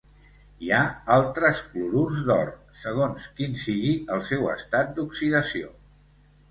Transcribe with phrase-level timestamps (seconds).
[0.67, 0.79] Hi ha
[1.15, 2.51] altres clorurs d'or
[2.87, 5.75] segons quin sigui el seu estat d'oxidació.